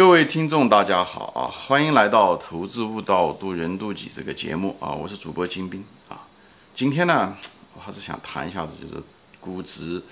[0.00, 1.44] 各位听众，大家好啊！
[1.52, 4.92] 欢迎来到《投资悟道，渡人渡己》这个节目啊！
[4.92, 6.24] 我是主播金兵啊。
[6.72, 7.36] 今天呢，
[7.74, 8.94] 我还是想谈一下子，就是
[9.40, 10.02] 估值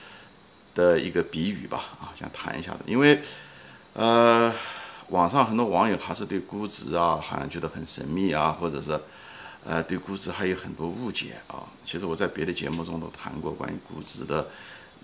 [0.75, 3.19] 的一个比喻吧啊，想谈一下子，因为
[3.95, 4.53] 呃，
[5.09, 9.01] 网上很多网友还是对估值啊，好像觉得很神秘啊，或者是
[9.65, 11.65] 呃，对估值还有很多误解啊。
[11.87, 14.49] 其实我在别的节目中都谈过关于估值的。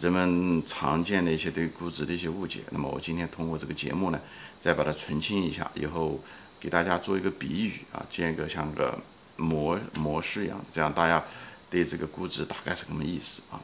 [0.00, 4.20] 人们常见的一些对估值的一些误解，那么我今天通过这个节目呢，
[4.60, 6.20] 再把它澄清一下，以后
[6.58, 8.98] 给大家做一个比喻啊，建一个像个
[9.36, 11.24] 模模式一样，这样大家
[11.70, 13.60] 对这个估值大概是什么意思啊？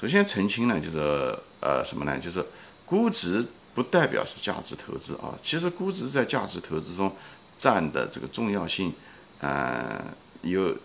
[0.00, 0.98] 首先澄清呢，就是
[1.60, 2.18] 呃什么呢？
[2.18, 2.44] 就是
[2.84, 7.14] 估值不代表是价值投资啊，其实估值在价值投资中
[7.56, 8.92] 占的这个重要性，
[9.38, 10.02] 呃
[10.42, 10.76] 有。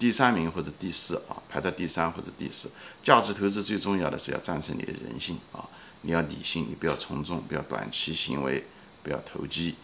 [0.00, 2.70] 第三名或者第四啊，排在第三或者第四。
[3.02, 5.68] 价值投资最重要的是要战胜你的人性啊，
[6.00, 8.64] 你要理性，你不要从众，不要短期行为，
[9.02, 9.74] 不要投机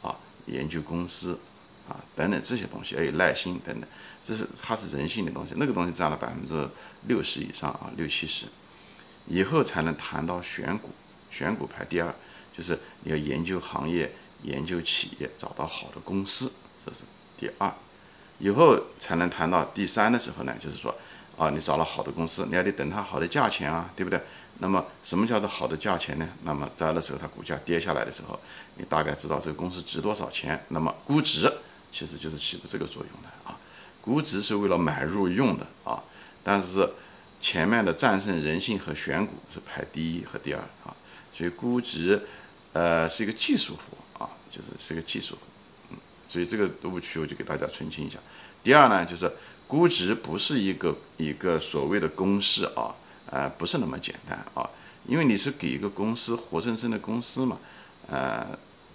[0.00, 0.16] 啊，
[0.46, 1.38] 研究公司
[1.86, 3.86] 啊等等这些东西，要有耐心等等，
[4.24, 6.66] 这是它是人性的东西，那个东西占了百分之
[7.06, 8.46] 六十以上啊，六七十，
[9.26, 10.88] 以后才能谈到选股，
[11.28, 12.14] 选股排第二，
[12.56, 14.10] 就是你要研究行业，
[14.42, 16.50] 研究企业，找到好的公司，
[16.82, 17.04] 这是
[17.36, 17.70] 第二。
[18.38, 20.94] 以后才能谈到第三的时候呢，就是说，
[21.36, 24.20] 啊，你找了好的公司，你还得等它好的价钱啊，对不对？
[24.58, 26.28] 那么什么叫做好的价钱呢？
[26.42, 28.38] 那么在那时候它股价跌下来的时候，
[28.76, 30.64] 你大概知道这个公司值多少钱。
[30.68, 31.52] 那么估值
[31.92, 33.58] 其实就是起的这个作用的啊，
[34.00, 36.02] 估值是为了买入用的啊，
[36.42, 36.88] 但是
[37.38, 40.96] 前面的战胜人性和选股是排第一和第二啊，
[41.34, 42.22] 所以估值
[42.72, 45.40] 呃是一个技术活啊，就是是一个技术活。
[46.28, 48.18] 所以这个误区我就给大家澄清一下。
[48.62, 49.30] 第二呢，就是
[49.66, 52.94] 估值不是一个一个所谓的公式啊，
[53.30, 54.68] 呃，不是那么简单啊，
[55.06, 57.58] 因为你是给一个公司活生生的公司嘛，
[58.08, 58.46] 呃，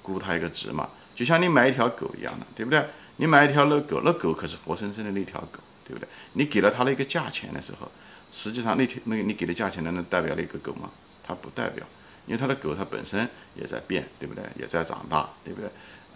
[0.01, 2.85] 估它一个值嘛，就像你买一条狗一样的，对不对？
[3.17, 6.07] 你买一条那狗，那狗可是活生生的那条狗，对不对？
[6.33, 7.89] 你给了它那个价钱的时候，
[8.31, 10.89] 实际上那条那个你给的价钱能能代表那个狗吗？
[11.23, 11.85] 它不代表，
[12.25, 14.43] 因为它的狗它本身也在变，对不对？
[14.57, 15.69] 也在长大，对不对？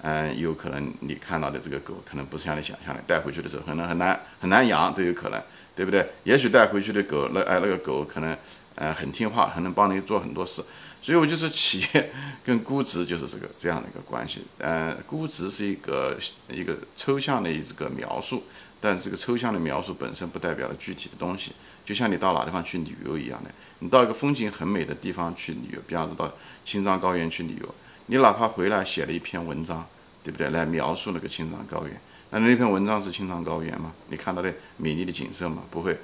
[0.07, 5.41] 嗯，有可能你看到的这个狗，可能不是像你想象的，带回去的时候可能很难很难养都有可能，
[5.75, 6.07] 对不对？
[6.25, 8.37] 也许带回去的狗，那哎那个狗可能，
[8.75, 10.63] 呃很听话，还能帮你做很多事。
[11.01, 12.11] 所以我就说，企业
[12.43, 14.43] 跟估值就是这个这样的一个关系。
[14.59, 16.15] 嗯，估值是一个
[16.49, 18.43] 一个抽象的一个描述，
[18.79, 21.53] 但这个抽象的描述本身不代表了具体的东西。
[21.83, 23.49] 就像你到哪地方去旅游一样的，
[23.79, 26.31] 你到一个风景很美的地方去旅游，比方说到
[26.63, 27.75] 青藏高原去旅游。
[28.07, 29.83] 你哪怕回来写了一篇文章，
[30.25, 30.49] 对不对？
[30.49, 33.93] 来描述那个青藏高原，那那篇文章是青藏高原吗？
[34.09, 35.61] 你看到的美丽的景色吗？
[35.69, 35.95] 不会，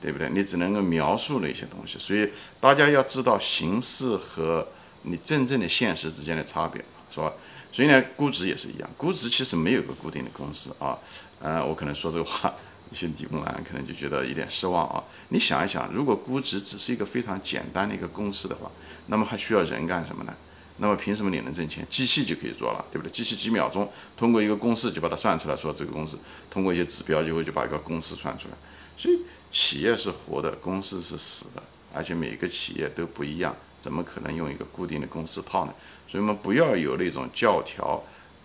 [0.00, 0.30] 对不对？
[0.30, 1.98] 你只能够描述了一些东西。
[1.98, 2.26] 所以
[2.58, 4.66] 大家要知道形式和
[5.02, 7.30] 你真正的现实之间的差别，是吧？
[7.70, 10.96] 所以呢，估值也是一样，估值其实没有个固定的公式啊。
[11.38, 12.54] 呃，我可能说这个话，
[12.90, 15.04] 一些理工男可能就觉得有点失望啊。
[15.28, 18.70] 你想一想，如果估值只是一个非常简单的一个公式的话，
[19.08, 20.34] 那么还需要人干什么呢？
[20.78, 21.86] 那么凭什么你能挣钱？
[21.90, 23.12] 机器就可以做了，对不对？
[23.12, 26.18] 机器几秒钟通过一个公式就把它算出来，说这个公司
[26.50, 28.54] 通过一些指标以后就把一个公式算出来。
[28.96, 31.62] 所以企业是活的，公司是死的，
[31.92, 35.74] 而且每个企业都不一样，怎么可能用一个固定的公式套呢？
[36.06, 38.02] 所以我们不要有那种教条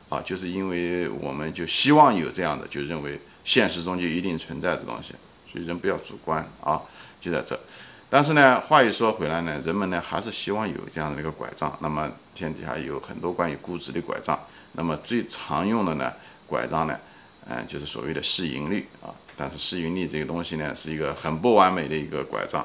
[0.10, 5.14] 啊，就是因为我们就希望有这样的，就认为现实中就一定存在这东西。
[5.52, 6.82] 所以人不要主观啊，
[7.22, 7.60] 就在这。
[8.14, 11.76] 但是呢，话又说回来呢，人们呢还是希望有这样的一个拐杖。
[11.82, 14.40] 那么天底下有很多关于估值的拐杖，
[14.74, 16.14] 那么最常用的呢
[16.46, 16.96] 拐杖呢，
[17.50, 19.10] 嗯，就是所谓的市盈率啊。
[19.36, 22.64] 但是市盈率这个东西呢，是一个很不完美的一个拐杖。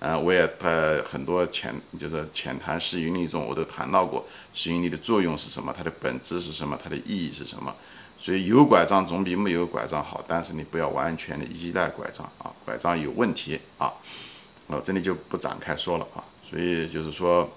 [0.00, 7.74] 嗯，我也在很多浅就是浅谈市盈率中，我都谈到过市盈率的作用是什么，它的本质是什么，它的意义是什么。
[8.18, 13.90] 所以有拐杖总比没有拐杖好，但是你不要完全的依赖拐杖啊，拐杖有问题啊。
[14.76, 17.50] 我这里就不展开说了啊，所以就是说，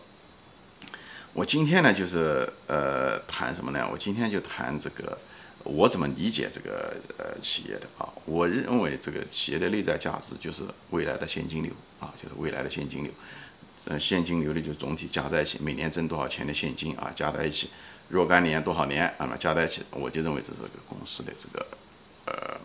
[1.33, 3.87] 我今天呢就是呃谈什么呢？
[3.91, 5.17] 我今天就谈这个
[5.63, 8.07] 我怎么理解这个呃企业的啊。
[8.25, 13.11] 我认为这个企业的内在价值就是未来的现金流啊，就是未来的现金流。
[13.87, 17.69] 呃，现金流的就是总体加在一起，每年挣多少钱的现金啊，加在一起，
[18.09, 21.67] 若干年多少年啊，那加在一起，我就认为这是个公司的这个
[22.25, 22.57] 呃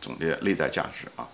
[0.00, 1.28] 总的内在价值啊。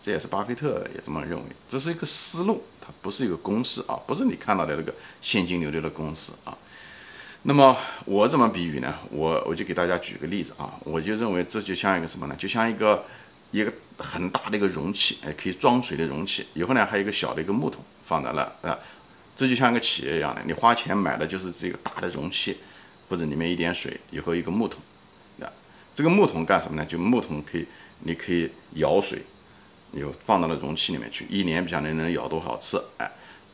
[0.00, 6.56] 这也是巴菲特也这么认为，这是一个思路，它不是一个公式啊，不是你看到的那个现金流的公式啊。
[7.42, 8.94] 那么我怎么比喻呢？
[9.10, 12.34] 我我就给大家举个例子啊，我就认为这就像一个什么呢？
[12.36, 13.04] 就像一个
[13.52, 16.46] 一个很大的一个容器，哎，可以装水的容器。
[16.54, 18.78] 以后呢，还有一个小的一个木桶放在那啊，
[19.36, 22.58] 这就像一个企业一样的，你花钱买的就是这个大的容器，
[23.08, 24.80] 或者里面一点水，以后一个木桶，
[25.40, 25.46] 啊，
[25.94, 26.84] 这个木桶干什么呢？
[26.84, 27.66] 就木桶可以，
[28.00, 29.22] 你可以舀水，
[29.92, 33.10] 你放到了容器里面去，一年不晓得能舀多少次，哎，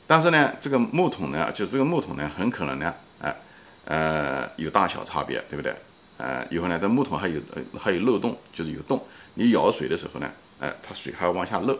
[0.07, 3.37] 但是呢，这个木桶呢，就这个木桶呢，很可能呢，哎，
[3.85, 5.75] 呃，有大小差别，对不对？
[6.19, 7.41] 呃，以后呢，这木桶还有
[7.79, 10.31] 还有漏洞，就是有洞，你舀水的时候呢，
[10.61, 11.79] 哎，它水还往下漏，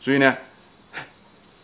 [0.00, 0.36] 所以呢，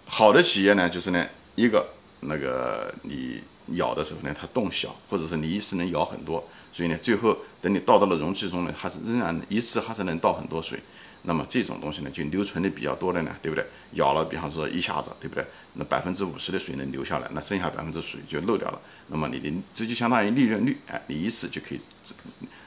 [0.07, 1.87] 好的企业呢，就是呢，一个
[2.21, 3.43] 那个你。
[3.71, 10.79] 舀的时候呢，它洞小，或者是你一次能舀很多，所以呢，最后等你倒到了容器中呢，还是仍然一次还是能倒很多水。
[11.27, 13.65] 那么这种东西呢，就留存的比较多的呢，对不对？
[13.93, 15.45] 咬了，比方说一下子，对不对？
[15.75, 18.81] 那百分之五十的水能留下来，那剩下百分之水就漏掉了。
[19.09, 21.81] 那么你的这就相当于利润率，哎，你一次就可以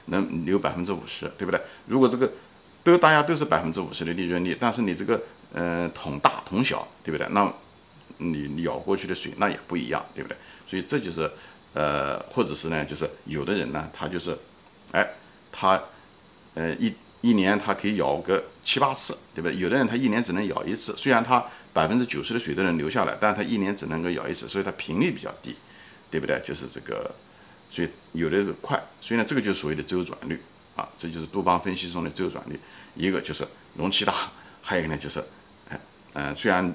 [0.06, 1.62] 能留百分之五十，对不对？
[1.88, 2.30] 如果这个
[2.84, 5.22] 都大家都是百分之五十的利润率，但是你这个
[5.54, 7.26] 嗯桶大桶小，对不对？
[7.32, 7.52] 那
[8.18, 10.36] 你舀过去的水那也不一样，对不对？
[10.68, 11.32] 所以这就是，
[11.74, 14.38] 呃，或者是呢，就是有的人呢，他就是，
[14.92, 15.08] 哎，
[15.52, 15.82] 他，
[16.56, 19.58] 呃，一一年他可以舀个七八次，对不对？
[19.58, 25.56] 有的人他一年只能舀一次，虽然他百分之九十的水都能留下来，但是他一年只能够舀一次，所以他频率比较低，
[26.10, 26.42] 对不对？
[26.44, 27.12] 就是这个，
[27.70, 30.42] 所以有的是快，所以呢，这个就是所谓的周转率
[30.76, 32.60] 啊，这就是杜邦分析中的周转率。
[32.96, 33.46] 一个就是
[33.76, 34.14] 容器大，
[34.62, 35.24] 还有一个呢就是，
[35.70, 35.80] 哎，
[36.14, 36.74] 嗯，虽然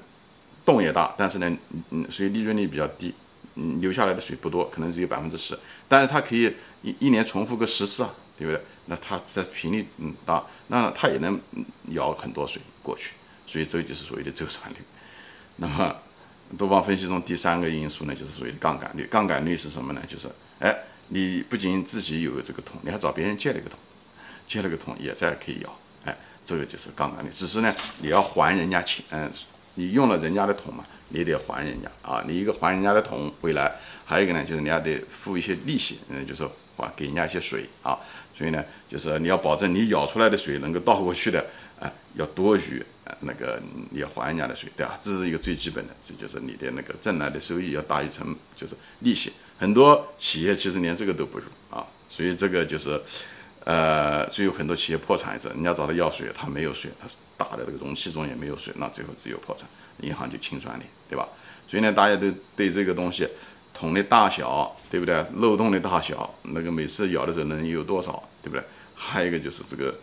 [0.64, 1.56] 洞也大，但是呢，
[1.91, 3.14] 嗯，所以利润率比较低。
[3.56, 5.56] 嗯，留下来的水不多，可能只有百分之十，
[5.87, 6.52] 但是它可以
[6.82, 8.61] 一一年重复个十次啊，对不对？
[8.86, 11.40] 那它在频率嗯大，那它也能
[11.88, 13.12] 舀很多水过去，
[13.46, 14.76] 所以这就是所谓的周转率。
[15.56, 15.96] 那么
[16.58, 19.06] 多方分析中第三个因素呢，就是所谓的杠杆率。
[19.06, 20.02] 杠杆率是什么呢？
[20.06, 20.28] 就是
[20.58, 20.76] 哎，
[21.08, 23.78] 你不仅自己有这个桶，你还找别人借了一个桶，
[24.46, 25.70] 借了个桶也在可以舀，
[26.04, 27.28] 哎，这个就是杠杆率。
[27.31, 29.31] 只是呢，你要还人家钱，嗯。
[29.76, 32.22] 你用了人家的桶嘛，你得还人家啊！
[32.28, 37.98] 你一个还人家的桶未来，还有一个呢，就是你要得付一些利息，嗯，就是还给人家一些水啊。
[38.34, 41.44] 所以呢，就是你要保证你舀出来的水能够倒过去的，
[41.80, 42.84] 啊，要多于
[43.20, 43.60] 那个
[43.90, 44.98] 你要还人家的水，对吧？
[45.00, 49.32] 这是一个最基本的，这就是你的那个挣来的收益要大于成，就是利息。
[49.58, 53.00] 很多企业其实连这个都不如啊，所以这个就是。
[53.66, 59.66] 呃，所以有很多企业破产者，人家找他要水，他没有水，他是大的这个容器中也没有水，那最后只有破产，
[60.02, 61.26] 银行就清算你，对吧？
[61.66, 63.26] 所以呢，大家都对这个东西
[63.74, 65.22] 桶的大小，对不对？
[65.34, 68.64] 漏洞的大小，那个每次舀的时候能有多少，对不对？
[68.94, 69.94] 还有一个就是这个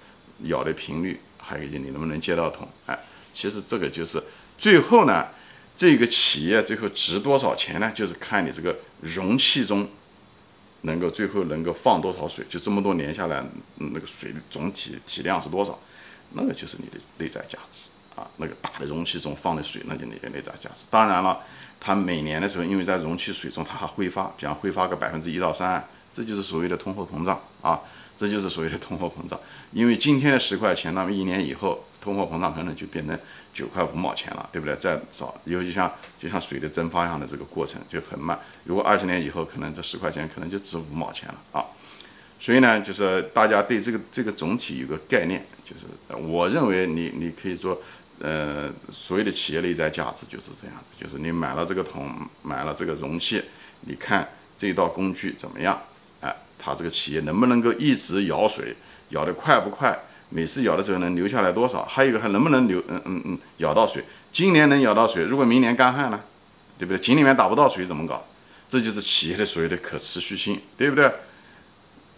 [0.44, 3.00] 舀的频率，还有一个你能不能接到桶，哎，
[3.34, 4.22] 其实这个就是
[4.58, 5.30] 最后呢，
[5.76, 7.92] 这个企业最后值多少钱呢？
[7.96, 9.88] 就是看你这个容器中。
[10.84, 12.44] 能够最后能够放多少水？
[12.50, 13.46] 就这么多年下来，
[13.76, 15.78] 那个水总体体量是多少？
[16.32, 17.84] 那个就是你的内在价值
[18.16, 18.28] 啊！
[18.38, 20.86] 那个大的容器中放的水，那就你的内在价值。
[20.90, 21.40] 当然了，
[21.82, 27.82] 它每年的时候，因为在容器水中它还挥发，比方挥发个百分之一到三，这就是所谓的通货膨胀啊！
[28.18, 29.38] 这就是所谓的通货膨胀。
[29.74, 31.84] 因为今天的十块钱，那么一年以后。
[32.02, 33.16] 通货膨胀可能就变成
[33.54, 34.76] 九块五毛钱了，对不对？
[34.78, 38.40] 再少，尤其像就像水的蒸发一样的这个过程就很慢。
[38.64, 41.64] 如果二十年以后，可能这十块钱可能就值五毛钱了啊。
[42.40, 45.86] 所以呢，就是大家对这个这个总体有个概念，就是
[46.16, 47.80] 我认为你你可以做，
[48.24, 52.10] 呃，所谓的企业内在价值就是这样子，就是你买了这个桶，
[52.44, 53.44] 买了这个容器，
[53.82, 55.82] 你看这道工具怎么样？
[56.22, 58.76] 哎，它这个企业能不能够一直舀水，
[59.10, 59.98] 舀得快不快？
[60.30, 61.84] 每次舀的时候能留下来多少？
[61.86, 62.80] 还有一个还能不能留？
[62.88, 64.04] 嗯嗯嗯，舀到水。
[64.32, 66.22] 今年能舀到水，如果明年干旱呢？
[66.78, 67.00] 对不对？
[67.00, 68.26] 井里面打不到水怎么搞？
[68.70, 71.12] 这就是企业的所谓的可持续性，对不对？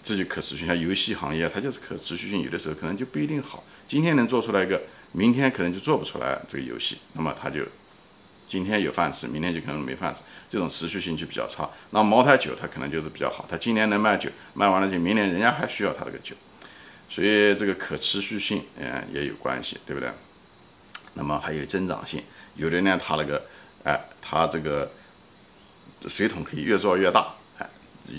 [0.03, 0.67] 这就可持续。
[0.67, 3.63] 像游戏行业，它就是可持续性，有的时候可能就不一定好。
[3.87, 4.81] 今天能做出来一个，
[5.13, 6.97] 明天可能就做不出来这个游戏。
[7.13, 7.61] 那么它就
[8.47, 11.69] 今天有饭吃，明天就可能没饭吃，这种持续性就比较差。
[11.91, 16.35] 那茅台酒它可能就是比较好，它今年能卖酒，卖完了就明年人家还需要它这个酒。
[17.09, 20.11] 所以这个可持续性，嗯，也有关系，对不对？
[21.13, 22.23] 那么还有增长性，
[22.55, 23.45] 有的呢，它那个，
[23.83, 24.91] 哎，它这个
[26.07, 27.69] 水桶可以越做越大，哎，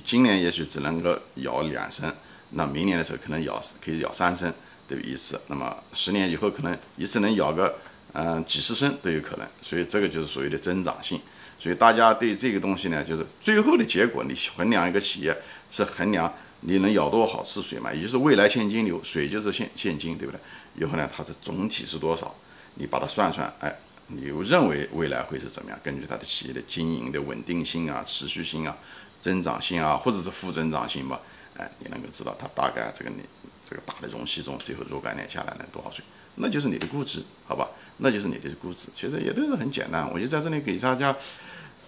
[0.05, 2.15] 今年也许只能够舀两升，
[2.51, 4.55] 那明年的时候可能舀可以舀三升，
[4.89, 5.41] 对一次。
[5.49, 7.77] 那么十年以后可能一次能咬个，
[8.13, 9.47] 嗯，几十升都有可能。
[9.61, 11.21] 所以这个就是所谓的增长性。
[11.59, 15.37] 所以大家对这个东西呢，就是最后的结果，你衡量一个企业
[15.71, 16.33] 是衡量。
[16.67, 17.93] 你能舀多少次水嘛？
[17.93, 20.41] 也就是未来现金流，水就是现现金，对不对？
[20.81, 22.35] 以后呢，它是总体是多少？
[22.77, 23.71] 你把它算算，哎，
[24.07, 25.79] 你又认为未来会是怎么样？
[25.83, 28.75] 根据它的企业的经营的稳定性啊、持续性啊、
[29.21, 31.21] 增长性啊，或者是负增长性吧，
[31.59, 33.17] 哎，你能够知道它大概这个你
[33.65, 36.05] 这个大的容器中最后若干年下来能多少水？
[36.37, 37.69] 那就是你的估值，好吧？
[37.97, 40.11] 那就是你的估值，其实也都是很简单。
[40.13, 41.17] 我就在这里给大家。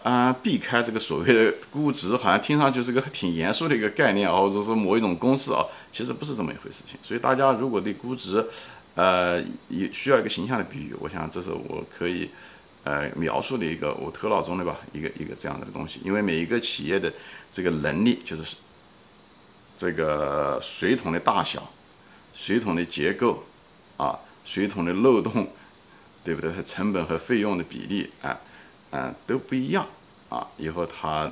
[0.02, 6.96] 啊，避开这个所谓的估值，好像听上去是个挺严肃的一个概念啊，或者说某一种公式啊，其实不是这么一回事情。
[7.02, 8.46] 所以大家如果对估值，
[8.94, 12.30] 呃，也需要一个形象的比喻，我想这是我可以
[12.84, 15.98] 呃描述的一个我头脑中的吧，一个一个这样的东西。
[16.04, 17.12] 因为每一个企业的
[17.50, 18.58] 这个能力，就是
[19.76, 21.70] 这个水桶的大小、
[22.34, 23.44] 水桶的结构
[23.96, 25.48] 啊、水桶的漏洞，
[26.24, 26.50] 对不对？
[26.64, 28.40] 成本和费用的比例啊，
[28.90, 29.86] 嗯，都不一样。
[30.28, 31.30] 啊，以后它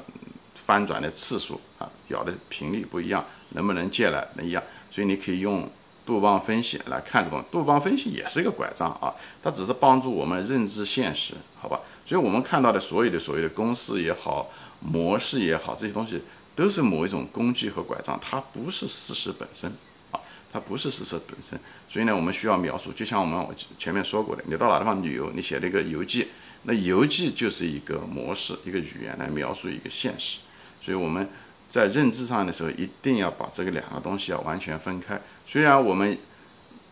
[0.54, 4.62] 翻转的次数啊，咬的频率不一样，能不能借来能一样？
[4.88, 5.68] 所以你可以用
[6.06, 7.42] 杜邦分析来看这种。
[7.50, 11.80] 杜邦分析也是一个拐杖啊，它只是帮助我们认知现实，好吧？
[12.06, 14.48] 所以我们看到的所有的所谓的公式也好，
[14.78, 16.22] 模式也好，这些东西
[16.54, 19.70] 都是某一种工具和拐杖，它不是事实本身
[20.10, 20.20] 啊，
[20.52, 21.58] 它不是事实本身。
[21.88, 23.46] 所以呢，我们需要描述，就像我们
[23.78, 26.28] 前面说过的，你到哪地方旅游，你写了一个游记。
[26.66, 30.38] 那游记就是一个模式，一个语言来描述一个现实，
[30.80, 31.28] 所以我们
[31.68, 35.20] 在认知上的时候，一定要把这个两个东西要完全分开。
[35.46, 36.16] 虽然我们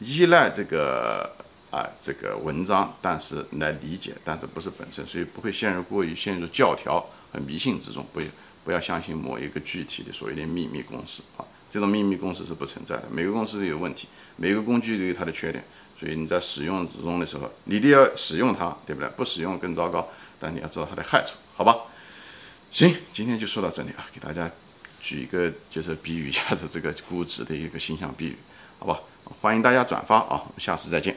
[0.01, 1.35] 依赖这个
[1.71, 7.01] 啊这个文章，但是来理解，但是不是本身，所以不会陷入过于陷入教条
[7.33, 8.21] 和迷信之中，不
[8.65, 15.65] 不要相信某一个具体的所谓的秘密公式啊，这种秘密公式是不存在的，每个公司都有问题，每个工具都有它的缺点。
[15.99, 19.09] 所以你在使用之中的时候，你一定要使用它，对不对？
[19.11, 20.09] 不使用更糟糕。
[20.41, 21.77] 但你要知道它的害处，好吧？
[22.73, 24.51] 行，今天就说到这里啊，给大家
[25.01, 28.37] 举一个就是比喻一下的这个估值的一个形象比喻，
[28.81, 28.99] 好吧？
[29.41, 31.17] 欢迎大家转发啊，我们下次再见。